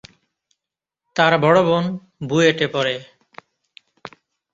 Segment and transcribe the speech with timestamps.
[1.15, 1.85] তার বড় বোন
[2.29, 2.95] বুয়েটে পড়ে।